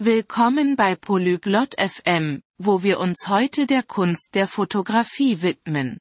Willkommen 0.00 0.74
bei 0.74 0.96
Polyglot 0.96 1.76
FM, 1.78 2.42
wo 2.58 2.82
wir 2.82 2.98
uns 2.98 3.28
heute 3.28 3.64
der 3.64 3.84
Kunst 3.84 4.34
der 4.34 4.48
Fotografie 4.48 5.40
widmen. 5.40 6.00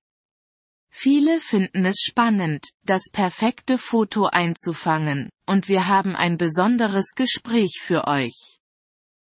Viele 0.89 1.39
finden 1.39 1.85
es 1.85 1.99
spannend, 2.01 2.69
das 2.83 3.11
perfekte 3.11 3.77
Foto 3.77 4.25
einzufangen, 4.25 5.29
und 5.45 5.67
wir 5.67 5.87
haben 5.87 6.15
ein 6.15 6.37
besonderes 6.37 7.11
Gespräch 7.15 7.81
für 7.81 8.07
euch. 8.07 8.57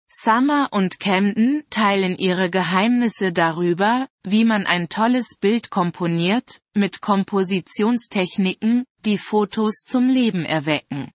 Summer 0.08 0.70
und 0.72 0.98
Camden 0.98 1.62
teilen 1.70 2.16
ihre 2.16 2.50
Geheimnisse 2.50 3.32
darüber, 3.32 4.09
wie 4.25 4.45
man 4.45 4.66
ein 4.66 4.88
tolles 4.88 5.36
Bild 5.38 5.70
komponiert, 5.70 6.59
mit 6.75 7.00
Kompositionstechniken, 7.00 8.86
die 9.04 9.18
Fotos 9.18 9.84
zum 9.86 10.09
Leben 10.09 10.45
erwecken. 10.45 11.12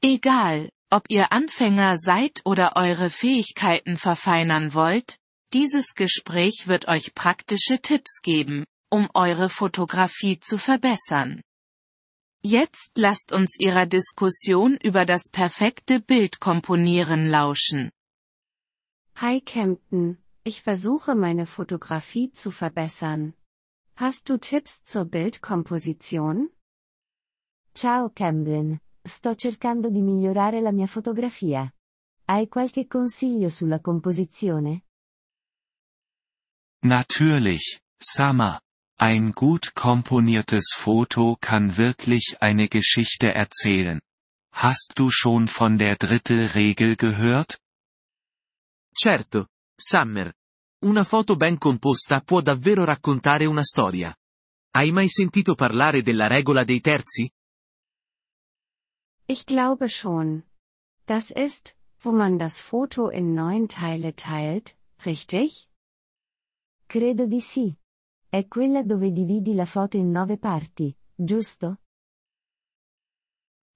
Egal, 0.00 0.70
ob 0.90 1.04
ihr 1.08 1.32
Anfänger 1.32 1.96
seid 1.96 2.40
oder 2.44 2.76
eure 2.76 3.10
Fähigkeiten 3.10 3.96
verfeinern 3.96 4.74
wollt, 4.74 5.18
dieses 5.52 5.94
Gespräch 5.94 6.64
wird 6.66 6.88
euch 6.88 7.14
praktische 7.14 7.80
Tipps 7.80 8.20
geben, 8.22 8.64
um 8.90 9.08
eure 9.14 9.48
Fotografie 9.48 10.38
zu 10.40 10.58
verbessern. 10.58 11.42
Jetzt 12.42 12.92
lasst 12.96 13.32
uns 13.32 13.56
Ihrer 13.58 13.86
Diskussion 13.86 14.76
über 14.82 15.04
das 15.04 15.30
perfekte 15.32 16.00
Bild 16.00 16.38
komponieren 16.40 17.26
lauschen. 17.26 17.90
Hi 19.16 19.40
Kempton, 19.40 20.18
ich 20.44 20.62
versuche 20.62 21.14
meine 21.14 21.46
Fotografie 21.46 22.30
zu 22.30 22.50
verbessern. 22.50 23.34
Hast 23.96 24.28
du 24.28 24.36
Tipps 24.36 24.84
zur 24.84 25.06
Bildkomposition? 25.06 26.50
Ciao 27.74 28.10
Camden, 28.10 28.78
sto 29.06 29.34
cercando 29.34 29.88
di 29.88 30.00
migliorare 30.00 30.60
la 30.60 30.72
mia 30.72 30.86
fotografia. 30.86 31.70
Hai 32.24 32.48
qualche 32.48 32.86
consiglio 32.86 33.48
sulla 33.48 33.80
composizione? 33.80 34.84
Natürlich, 36.82 37.80
Summer. 37.98 38.60
Ein 38.98 39.32
gut 39.32 39.72
komponiertes 39.74 40.72
Foto 40.74 41.36
kann 41.38 41.76
wirklich 41.76 42.36
eine 42.40 42.66
Geschichte 42.66 43.32
erzählen. 43.32 44.00
Hast 44.52 44.92
du 44.96 45.10
schon 45.10 45.48
von 45.48 45.76
der 45.76 45.96
Drittelregel 45.96 46.96
gehört? 46.96 47.58
Certo, 48.90 49.48
Summer. 49.76 50.32
Una 50.82 51.04
foto 51.04 51.36
ben 51.36 51.58
composta 51.58 52.20
può 52.20 52.40
davvero 52.40 52.84
raccontare 52.84 53.44
una 53.44 53.62
storia. 53.62 54.16
Hai 54.70 54.90
mai 54.92 55.08
sentito 55.08 55.54
parlare 55.54 56.02
della 56.02 56.26
regola 56.26 56.64
dei 56.64 56.80
terzi? 56.80 57.30
Ich 59.28 59.44
glaube 59.44 59.88
schon. 59.88 60.44
Das 61.06 61.30
ist, 61.30 61.76
wo 61.98 62.12
man 62.12 62.38
das 62.38 62.60
Foto 62.60 63.08
in 63.08 63.34
neun 63.34 63.68
Teile 63.68 64.14
teilt, 64.14 64.76
richtig? 65.04 65.68
Credo 66.88 67.26
di 67.26 67.40
sì. 67.40 67.76
È 68.30 68.46
quella 68.46 68.82
dove 68.82 69.10
dividi 69.12 69.54
la 69.54 69.66
foto 69.66 69.96
in 69.96 70.10
nove 70.10 70.38
parti, 70.38 70.96
giusto? 71.16 71.78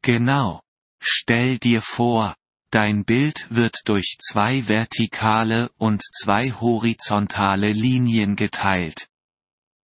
Genau. 0.02 0.60
Stell 1.02 1.58
dir 1.58 1.82
vor, 1.82 2.36
dein 2.70 3.04
Bild 3.04 3.48
wird 3.50 3.82
durch 3.86 4.18
zwei 4.20 4.68
vertikale 4.68 5.70
und 5.78 6.02
zwei 6.02 6.52
horizontale 6.52 7.72
Linien 7.72 8.36
geteilt. 8.36 9.08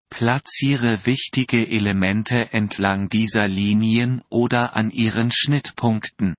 Platziere 0.08 1.04
wichtige 1.04 1.66
Elemente 1.66 2.52
entlang 2.52 3.08
dieser 3.08 3.48
Linien 3.48 4.22
oder 4.30 4.74
an 4.74 4.90
ihren 4.90 5.30
Schnittpunkten. 5.30 6.34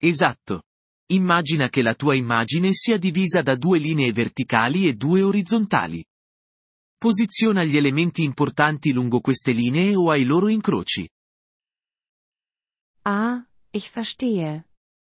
Esatto. 0.00 0.62
Immagina 1.10 1.68
che 1.68 1.82
la 1.82 1.94
tua 1.94 2.14
immagine 2.14 2.74
sia 2.74 2.98
divisa 2.98 3.42
da 3.42 3.56
due 3.56 3.78
linee 3.78 4.12
verticali 4.12 4.86
e 4.86 4.94
due 4.94 5.22
orizzontali. 5.22 6.04
Posiziona 6.98 7.64
gli 7.64 7.76
elementi 7.76 8.22
importanti 8.22 8.92
lungo 8.92 9.20
queste 9.20 9.52
linee 9.52 9.96
o 9.96 10.10
ai 10.10 10.24
loro 10.24 10.48
incroci. 10.48 11.08
Ah, 13.04 13.46
ich 13.72 13.88
verstehe. 13.90 14.66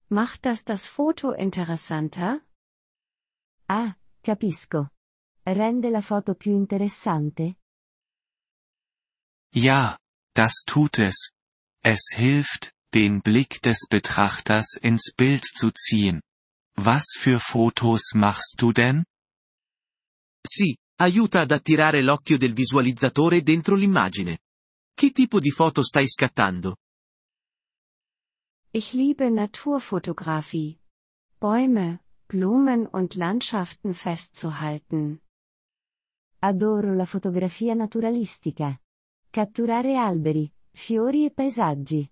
Macht 0.10 0.46
das 0.46 0.64
das 0.64 0.88
Foto 0.88 1.34
interessanter? 1.34 2.42
Ah, 3.68 3.96
capisco. 4.22 4.90
Rende 5.46 5.90
la 5.90 6.02
foto 6.02 6.36
più 6.36 6.54
interessante? 6.54 7.58
Ja, 9.54 9.98
das 10.34 10.64
tut 10.66 11.00
es. 11.00 11.32
Es 11.84 12.14
hilft, 12.16 12.72
den 12.94 13.20
Blick 13.20 13.60
des 13.62 13.88
Betrachters 13.90 14.78
ins 14.82 15.14
Bild 15.14 15.44
zu 15.44 15.72
ziehen. 15.72 16.22
Was 16.76 17.18
für 17.18 17.40
Fotos 17.40 18.14
machst 18.14 18.56
du 18.62 18.72
denn? 18.72 19.04
Sì, 20.42 20.76
aiuta 21.02 21.42
ad 21.42 21.52
attirare 21.52 22.02
l'occhio 22.02 22.38
del 22.38 22.54
visualizzatore 22.54 23.42
dentro 23.42 23.76
l'immagine. 23.76 24.40
Che 24.96 25.12
tipo 25.12 25.40
di 25.40 25.52
foto 25.52 25.84
stai 25.84 26.08
scattando? 26.08 26.78
Ich 28.72 28.94
liebe 28.94 29.30
Naturfotografie. 29.30 30.80
Bäume, 31.40 32.00
Blumen 32.28 32.88
und 32.88 33.16
Landschaften 33.16 33.94
festzuhalten. 33.94 35.23
Adoro 36.46 36.94
la 36.94 37.06
fotografia 37.06 37.74
naturalistica. 37.74 38.78
Catturare 39.30 39.96
alberi, 39.96 40.52
fiori 40.72 41.24
e 41.24 41.32
paesaggi. 41.32 42.12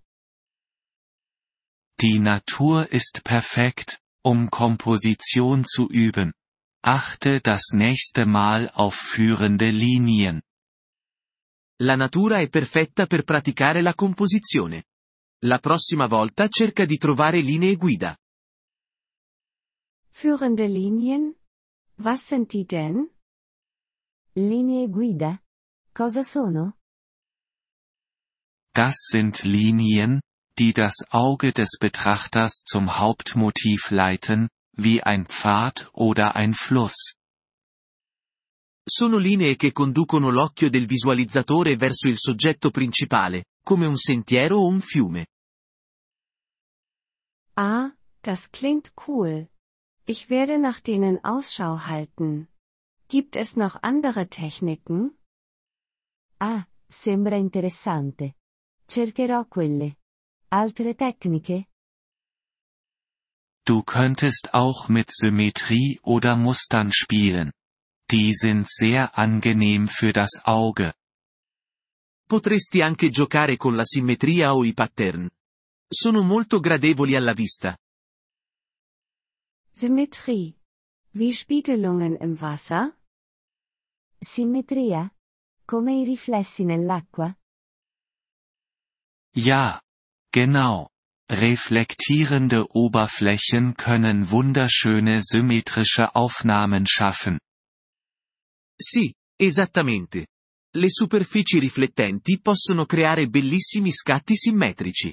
Die 1.94 2.18
Natur 2.18 2.90
ist 2.90 3.20
perfekt, 3.22 4.00
um 4.24 4.48
Komposition 4.48 5.64
zu 5.66 5.86
üben. 5.90 6.32
Achte 6.80 7.40
das 7.40 7.72
nächste 7.74 8.24
Mal 8.24 8.70
auf 8.72 8.94
führende 8.94 9.70
Linien. 9.70 10.40
La 11.82 11.94
natura 11.96 12.38
è 12.38 12.48
perfetta 12.48 13.06
per 13.06 13.24
praticare 13.24 13.82
la 13.82 13.94
composizione. 13.94 14.84
La 15.44 15.58
prossima 15.58 16.06
volta 16.06 16.48
cerca 16.48 16.86
di 16.86 16.96
trovare 16.96 17.42
linee 17.42 17.76
guida. 17.76 18.16
Führende 20.08 20.66
Linien? 20.66 21.36
Was 21.96 22.26
sind 22.26 22.52
die 22.52 22.64
denn? 22.64 23.10
Linee 24.34 24.88
guida? 24.88 25.42
Cosa 25.92 26.22
sono? 26.24 26.72
Das 28.74 28.96
sind 29.10 29.42
Linien, 29.42 30.22
die 30.58 30.72
das 30.72 31.04
Auge 31.10 31.52
des 31.52 31.76
Betrachters 31.78 32.62
zum 32.64 32.98
Hauptmotiv 32.98 33.90
leiten, 33.90 34.48
wie 34.74 35.02
ein 35.02 35.26
Pfad 35.26 35.90
oder 35.92 36.34
ein 36.34 36.54
Fluss. 36.54 37.14
Sono 38.88 39.18
linee 39.18 39.56
che 39.56 39.72
conducono 39.72 40.30
l'occhio 40.30 40.70
del 40.70 40.86
visualizzatore 40.86 41.76
verso 41.76 42.08
il 42.08 42.16
soggetto 42.18 42.70
principale, 42.70 43.44
come 43.62 43.86
un 43.86 43.96
sentiero 43.96 44.60
o 44.60 44.66
un 44.66 44.80
fiume. 44.80 45.26
Ah, 47.54 47.94
das 48.22 48.50
klingt 48.50 48.94
cool. 49.06 49.50
Ich 50.06 50.30
werde 50.30 50.58
nach 50.58 50.80
denen 50.80 51.22
Ausschau 51.22 51.86
halten. 51.86 52.48
Gibt 53.12 53.36
es 53.36 53.56
noch 53.56 53.76
andere 53.82 54.26
Techniken? 54.30 55.18
Ah, 56.38 56.64
sembra 56.88 57.36
interessante. 57.36 58.36
Cercherò 58.86 59.44
quelle. 59.44 59.96
Altre 60.48 60.94
tecniche? 60.94 61.66
Du 63.66 63.82
könntest 63.82 64.54
auch 64.54 64.88
mit 64.88 65.10
Symmetrie 65.12 66.00
oder 66.02 66.36
Mustern 66.36 66.90
spielen. 66.90 67.52
Die 68.10 68.32
sind 68.32 68.66
sehr 68.66 69.18
angenehm 69.18 69.88
für 69.88 70.12
das 70.12 70.40
Auge. 70.44 70.94
Potresti 72.26 72.80
anche 72.80 73.10
giocare 73.10 73.58
con 73.58 73.76
la 73.76 73.84
simmetria 73.84 74.54
o 74.54 74.64
i 74.64 74.72
pattern. 74.72 75.28
Sono 75.86 76.22
molto 76.22 76.60
gradevoli 76.60 77.14
alla 77.14 77.34
vista. 77.34 77.76
Symmetrie. 79.70 80.56
Wie 81.12 81.34
Spiegelungen 81.34 82.16
im 82.16 82.40
Wasser? 82.40 82.96
Simmetria? 84.24 85.12
Come 85.64 85.94
i 86.00 86.04
riflessi 86.04 86.64
nell'acqua? 86.64 87.36
Ja. 89.34 89.80
Genau. 90.30 90.88
Reflektierende 91.28 92.64
Oberflächen 92.72 93.74
können 93.74 94.30
wunderschöne 94.30 95.20
symmetrische 95.22 96.14
Aufnahmen 96.14 96.86
schaffen. 96.86 97.38
Sì, 98.78 99.12
esattamente. 99.36 100.26
Le 100.74 100.88
superfici 100.88 101.58
riflettenti 101.58 102.40
possono 102.40 102.86
creare 102.86 103.26
bellissimi 103.28 103.90
scatti 103.90 104.36
simmetrici. 104.36 105.12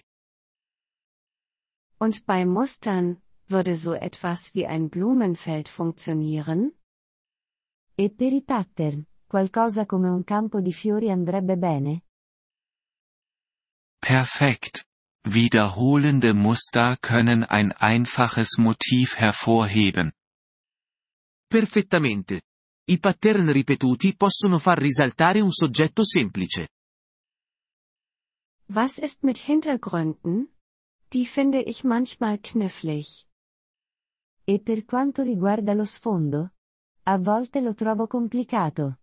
Und 1.97 2.25
bei 2.25 2.45
Mustern, 2.45 3.21
würde 3.47 3.75
so 3.75 3.94
etwas 3.94 4.53
wie 4.53 4.67
ein 4.67 4.89
Blumenfeld 4.89 5.67
funktionieren? 5.67 6.78
E 7.99 8.09
per 8.09 8.31
i 8.31 8.41
pattern, 8.41 9.03
qualcosa 9.27 9.85
come 9.85 10.07
un 10.07 10.23
campo 10.23 10.61
di 10.61 10.71
fiori 10.71 11.11
andrebbe 11.11 11.57
bene? 11.57 12.03
Perfekt. 13.99 14.85
Wiederholende 15.27 16.33
Muster 16.33 16.97
können 16.97 17.43
ein 17.43 17.73
einfaches 17.73 18.57
Motiv 18.57 19.17
hervorheben. 19.17 20.13
Perfettamente. 21.45 22.43
I 22.85 22.99
pattern 22.99 23.51
ripetuti 23.51 24.15
possono 24.15 24.59
far 24.59 24.77
risaltare 24.77 25.41
un 25.41 25.51
soggetto 25.51 26.05
semplice. 26.05 26.69
Was 28.67 28.97
ist 28.97 29.23
mit 29.23 29.39
Hintergründen? 29.39 30.47
Die 31.11 31.25
finde 31.25 31.59
ich 31.59 31.83
manchmal 31.83 32.39
knifflig. 32.39 33.27
E 34.45 34.61
per 34.61 34.85
quanto 34.85 35.21
riguarda 35.21 35.73
lo 35.73 35.83
sfondo? 35.83 36.53
A 37.11 37.17
volte 37.17 37.59
lo 37.59 37.73
trovo 37.73 38.06
complicato. 38.06 39.00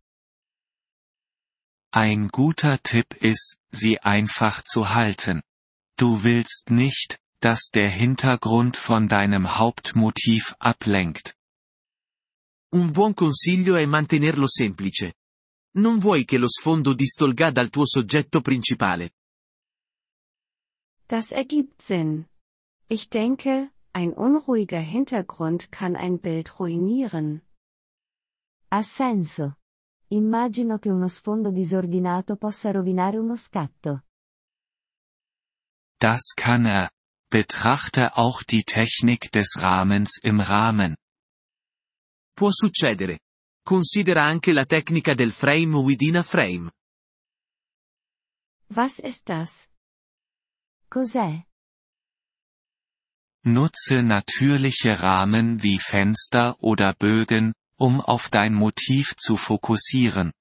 Ein 1.92 2.28
guter 2.28 2.80
Tipp 2.80 3.16
ist, 3.20 3.58
sie 3.72 3.98
einfach 3.98 4.62
zu 4.62 4.90
halten. 4.94 5.42
Du 5.98 6.22
willst 6.22 6.70
nicht, 6.70 7.18
dass 7.40 7.70
der 7.74 7.90
Hintergrund 7.90 8.76
von 8.76 9.08
deinem 9.08 9.58
Hauptmotiv 9.58 10.54
ablenkt. 10.60 11.34
Un 12.72 12.92
buon 12.92 13.14
consiglio 13.14 13.74
è 13.74 13.86
mantenerlo 13.86 14.46
semplice. 14.46 15.14
Non 15.74 15.98
vuoi 15.98 16.24
che 16.24 16.38
lo 16.38 16.48
sfondo 16.48 16.94
distolga 16.94 17.50
dal 17.50 17.70
tuo 17.70 17.86
soggetto 17.86 18.40
principale. 18.40 19.10
Das 21.08 21.32
ergibt 21.32 21.82
Sinn. 21.82 22.26
Ich 22.86 23.08
denke, 23.08 23.72
ein 23.92 24.12
unruhiger 24.12 24.78
Hintergrund 24.80 25.72
kann 25.72 25.96
ein 25.96 26.20
Bild 26.20 26.60
ruinieren. 26.60 27.42
Ha 28.76 28.82
senso. 28.82 29.56
Immagino 30.08 30.78
che 30.78 30.90
uno 30.90 31.08
sfondo 31.08 31.50
disordinato 31.50 32.36
possa 32.36 32.70
rovinare 32.70 33.16
uno 33.16 33.34
scatto. 33.34 34.02
Das 35.98 36.34
kann 36.34 36.66
er. 36.66 36.90
Betrachte 37.30 38.18
auch 38.18 38.44
die 38.44 38.64
Technik 38.64 39.30
des 39.32 39.56
Rahmens 39.56 40.18
im 40.22 40.40
Rahmen. 40.40 40.94
Può 42.34 42.50
succedere. 42.50 43.20
Considera 43.64 44.24
anche 44.24 44.52
la 44.52 44.66
tecnica 44.66 45.14
del 45.14 45.32
frame 45.32 45.82
within 45.82 46.18
a 46.18 46.22
frame. 46.22 46.70
Was 48.68 48.98
ist 48.98 49.30
das? 49.30 49.70
Cos'è? 50.90 51.46
Nutze 53.46 54.02
natürliche 54.02 55.00
Rahmen 55.00 55.62
wie 55.62 55.78
Fenster 55.78 56.56
oder 56.60 56.92
Bögen, 56.92 57.54
um 57.78 58.00
auf 58.00 58.28
dein 58.30 58.54
Motiv 58.54 59.14
zu 59.16 59.36
fokussieren. 59.36 60.32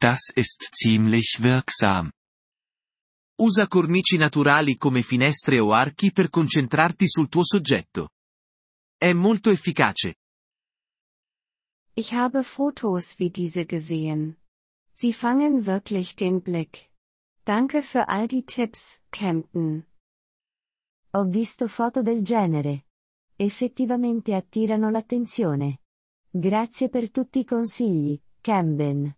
Das 0.00 0.30
ist 0.34 0.70
ziemlich 0.74 1.38
wirksam. 1.42 2.12
Usa 3.38 3.66
cornici 3.66 4.16
naturali 4.16 4.76
come 4.76 5.02
finestre 5.02 5.58
o 5.60 5.72
archi 5.72 6.12
per 6.12 6.28
concentrarti 6.28 7.08
sul 7.08 7.28
tuo 7.28 7.44
soggetto. 7.44 8.10
È 8.96 9.12
molto 9.12 9.50
efficace. 9.50 10.14
Ich 11.94 12.12
habe 12.12 12.42
Fotos 12.42 13.18
wie 13.18 13.30
diese 13.30 13.66
gesehen. 13.66 14.36
Sie 14.92 15.12
fangen 15.12 15.66
wirklich 15.66 16.14
den 16.14 16.40
Blick. 16.40 16.90
Danke 17.44 17.82
für 17.82 18.08
all 18.08 18.28
die 18.28 18.44
Tipps, 18.44 19.00
Campton. 19.10 19.84
Ho 21.12 21.24
visto 21.24 21.66
foto 21.68 22.02
del 22.02 22.22
genere. 22.22 22.84
Effettivamente 23.36 24.34
attirano 24.34 24.88
l'attenzione. 24.90 25.81
Grazie 26.34 26.88
per 26.88 27.10
tutti 27.10 27.40
i 27.40 27.44
consigli, 27.44 28.18
Camden. 28.40 29.14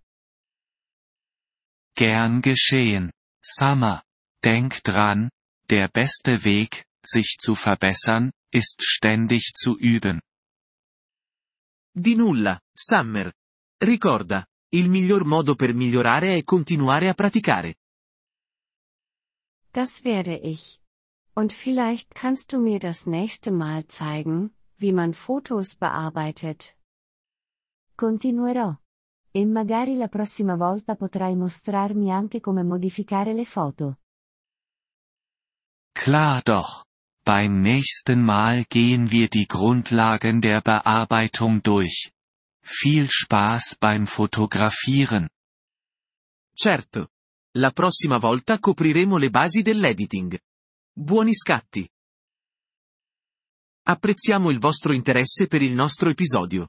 Gern 1.93 2.41
geschehen. 2.41 3.13
Summer. 3.41 4.03
Denk 4.43 4.83
dran, 4.83 5.31
der 5.69 5.89
beste 5.89 6.43
Weg, 6.43 6.85
sich 7.07 7.37
zu 7.39 7.55
verbessern, 7.55 8.33
ist 8.53 8.83
ständig 8.83 9.53
zu 9.55 9.79
üben. 9.79 10.21
Di 11.93 12.17
nulla, 12.17 12.59
Summer. 12.75 13.33
Ricorda, 13.81 14.45
il 14.73 14.89
miglior 14.89 15.25
modo 15.25 15.55
per 15.55 15.73
migliorare 15.73 16.35
è 16.35 16.43
continuare 16.43 17.09
a 17.09 17.15
praticare. 17.15 17.77
Das 19.71 20.03
werde 20.03 20.35
ich. 20.35 20.81
Und 21.33 21.53
vielleicht 21.53 22.13
kannst 22.13 22.53
du 22.53 22.59
mir 22.59 22.81
das 22.81 23.07
nächste 23.07 23.53
Mal 23.53 23.87
zeigen, 23.87 24.53
wie 24.79 24.93
man 24.93 25.15
Fotos 25.15 25.77
bearbeitet. 25.77 26.75
Continuerò. 27.95 28.75
E 29.31 29.47
magari 29.47 29.97
la 29.97 30.09
prossima 30.09 30.57
volta 30.57 30.97
potrai 30.97 31.37
mostrarmi 31.37 32.11
anche 32.11 32.41
come 32.41 32.63
modificare 32.63 33.33
le 33.33 33.45
foto. 33.45 33.99
Klar 35.93 36.43
doch. 36.43 36.85
Beim 37.25 37.61
nächsten 37.61 38.21
Mal 38.21 38.65
gehen 38.69 39.11
wir 39.11 39.29
die 39.29 39.47
Grundlagen 39.47 40.41
der 40.41 40.61
Bearbeitung 40.61 41.63
durch. 41.63 42.13
Viel 42.63 43.09
Spaß 43.09 43.77
beim 43.79 44.07
Fotografieren. 44.07 45.29
Certo. 46.53 47.09
La 47.57 47.71
prossima 47.71 48.19
volta 48.19 48.59
copriremo 48.59 49.17
le 49.17 49.31
basi 49.31 49.63
dell'editing. 49.63 50.39
Buoni 50.93 51.33
scatti! 51.33 51.89
Apprezziamo 53.87 54.51
il 54.51 54.59
vostro 54.59 54.93
interesse 54.93 55.47
per 55.47 55.63
il 55.63 55.75
nostro 55.75 56.11
episodio. 56.11 56.69